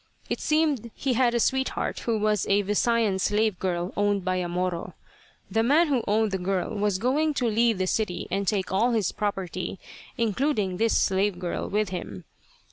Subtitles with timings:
[0.31, 4.49] It seemed he had a sweetheart who was a Visayan slave girl owned by a
[4.49, 4.95] Moro.
[5.51, 8.93] The man who owned the girl was going to leave the city and take all
[8.93, 9.77] his property,
[10.17, 12.23] including this slave girl, with him.